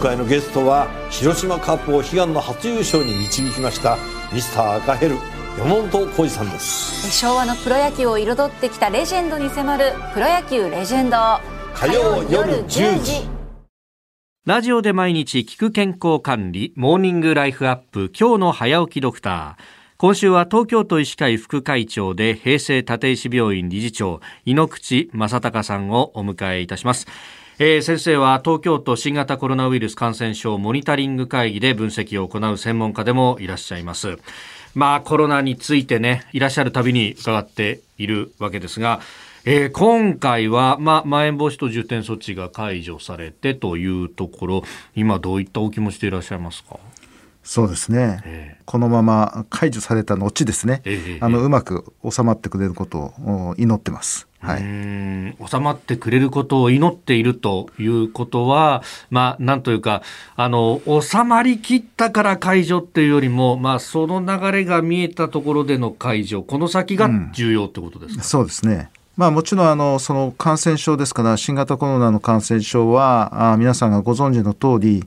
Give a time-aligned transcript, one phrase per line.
[0.00, 3.98] 回のゲストは広島カップを悲願の初優勝に導きました
[4.32, 5.16] ミスター赤ヘル
[5.58, 7.10] 山本浩二さんです。
[7.12, 11.16] 昭和のプロ野球を彩ってきたレジェンドに迫る「プロ野球レジェンド」
[11.74, 13.28] 火曜夜10時。
[14.46, 19.62] ラジオで毎日聞く健康管理モーニングライフアップ今日の早起きドクター。
[19.98, 27.06] 今週は東京都医師会副会長で平成立石病院理事長井ノ口正隆さんをお迎えいたします。
[27.62, 34.16] えー、先生は東京都新型コロナウイルス感染症モニタリング会議で分析を行う専門家でもいらっしゃいます。
[34.74, 39.02] まあコロナについてね、いらっしゃるたびに伺っているわけですが、
[39.44, 44.62] えー、今回は、ま、まん延防止等重点措置が解除されてというところ、
[44.96, 46.78] 今どういったお気持ちでいらっしゃいますか？
[47.42, 54.26] そうですね、えー、このまま解除された後ですね、えー、あのうまく収まってくれることを祈ってます。
[54.42, 54.60] はい、
[55.46, 60.02] 収まってくれることを祈っているということは、まあ、なんというか、
[60.34, 68.88] あの、収まりきったから解除っていうよりも、まあ、その流れが見えたところでの解除、この先が重要ってことですか、うん、そうですね。
[69.20, 75.04] まあ、もちろんあのその感染症ですから新型コロナの感染症はあ皆さんがご存知の通り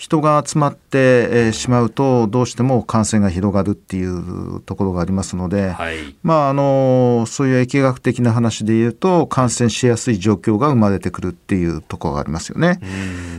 [0.00, 12.80] 人が集まって、えしまうとどうしても感染が広がるっていうところがありますので、はい、まあ、あのそういう疫学的な話で言うと感染しやすい状況が生まれてくるっていうところがありますよね。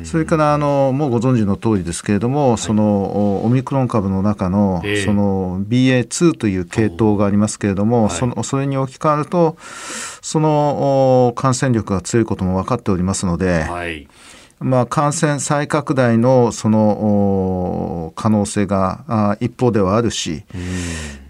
[0.04, 9.58] それからあのもうご存知の通りですけれども、はい、そのオミクロン株の中の,、その BA.2 という系統がありますけれども、そのそれに置き換わると
[10.22, 14.08] その感染力が強いことも分かっておりますので、はい、
[14.62, 20.44] まあ、感染再拡大のその可能性が一方ではあるし、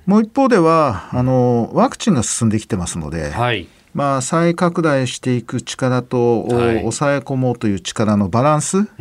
[0.05, 8.91] もう一方ではあのワクチンが進んできてますので、はい、まあ、再拡大していく力と、はい、抑え込もうという力のバランスこ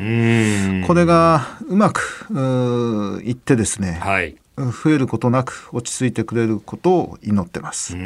[0.94, 7.96] れがうまくいってですね、はい、増えることなく落ち着いてくれることを祈ってますそ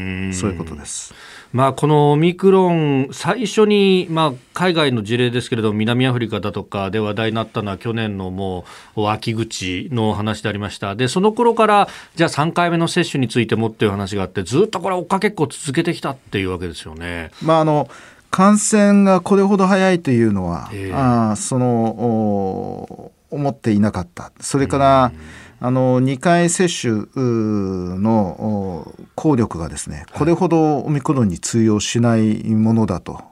[0.49, 1.15] ういうことです。
[1.53, 8.65] まあ、このオミクロン、最初に、まあ、海外の事例ですけれども、南アフリカだとかで話題になったのは、去年のも
[8.97, 10.97] う秋口の話でありました。
[10.97, 17.31] で、その頃から、じゃあ3回目の接種についてもっていう話があって、ずっとこれ、追っかけっこ続けてきたっていうわけですよね。
[17.41, 17.89] まあ、あの
[18.33, 24.33] 感染がこれほど早いというのは、えー、あその思っていなかった。
[24.41, 33.23] それから、うんあの2回接種の効力がですねこれほどオミクロンに通用しないものだと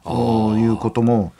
[0.56, 1.34] いうことも、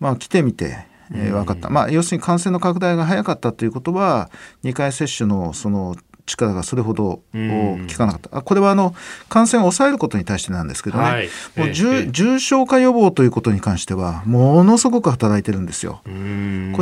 [0.00, 4.30] まあ、来てみてえー、分かった、まあ、要するに感染の拡大が早かったということは
[4.64, 5.96] 2回接種のその
[6.26, 8.94] 力がそれほど効かなかった、これはあの
[9.28, 16.00] 感染を抑えることに対してなんですけどね、はい、もう重重症化予防ということに関してはものすごく働いてるんですよ。
[16.04, 16.10] こ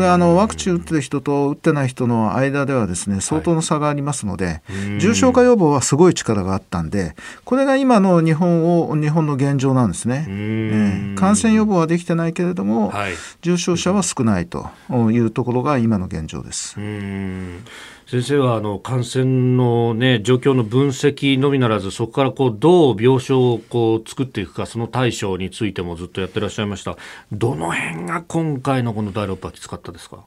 [0.01, 4.61] れはあのワクチン打ってる人と打ってない人の間ではですね相当の差がありますので、は
[4.97, 7.15] い、重症化予防はすごい力があったんで
[7.45, 10.27] これが今の日本を日本の現状なんですね。
[10.29, 14.71] えー、感染予防はできてないけれども、はい、重症者は少ないと
[15.11, 16.77] いうところが今の現状です。
[18.13, 26.99] 先生はあの感染の、ね、状況の分析のみならずそこからこうどう病床をこう作っていくかその対処についてもずっとやってらっしゃいました。
[27.33, 30.19] どの辺が今回のこの第6波きつかったですか？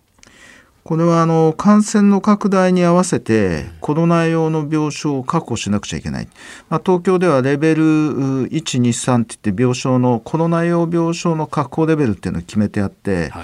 [0.83, 6.27] これはあの感染の拡大に合わせてコロナ用の病床を確保しなくちゃいけない、
[6.69, 13.43] まあ、東京ではレベル123っていって病床のコロナ用病床の確保レベルっていうのを決めてあって、はい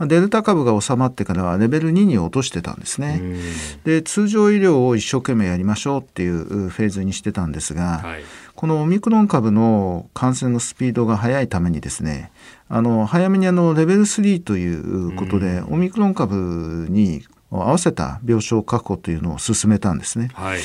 [0.00, 3.22] デルタ株が収まってからはレベル2に落としてたんですね。
[3.84, 8.22] で通常医療を一生懸命やりましょうっていうフェーズにしてたんですが、はい、
[8.54, 12.30] このオミクロン株の感染のスピードが速いためにですね
[12.68, 20.30] あの早めにあのレベル3ということで、オミクロン株に合わせた病床確保というのを進めたんですね。
[20.34, 20.60] はい、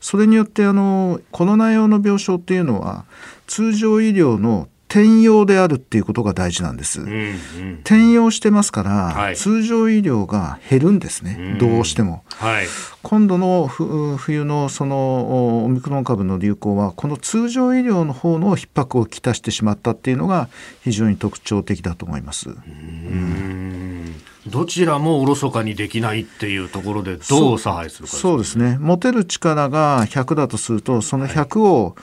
[0.00, 3.04] それによってあのコロナ用の病床っていうのは
[3.46, 7.02] 通常医療の転用であるっていうことが大事なんです。
[7.02, 12.24] うんうん、転用してますから、はい、通常医療が減るんですね、うん、どうしても。
[12.30, 12.66] はい、
[13.02, 20.48] 今度の冬のそのオミクロン株の流行はこの通常医療の方の逼迫をきたしてしまったっていうのが
[20.82, 22.48] 非常に特徴的だと思います。
[22.48, 24.14] うん。
[24.46, 28.78] どちらもおろそかにできないっていうところでどう差配するか、ね、そうですね。
[28.80, 31.96] 持てる力が100だとするとその100を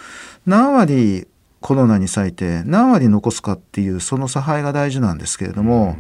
[0.45, 1.27] 何割
[1.63, 5.95] コロナに割いて何割残すかっていうその差配が大事なんですけれども、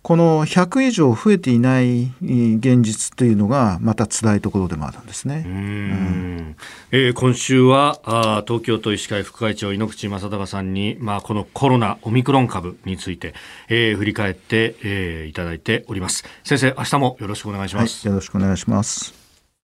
[0.00, 5.44] この100以上増えていない現実というのがまた辛いところでもあるんですね。
[5.46, 6.56] うん、
[6.92, 13.34] えー、今週はあ東京都医師会副会長猪口正孝さんに、まあ、このコロナオミクロン株について、
[13.68, 16.24] えー、振り返って、えー、いただいております。
[16.42, 18.08] 先生、明日もよろしくお願いします。
[18.08, 19.19] はい、よろしくお願いします。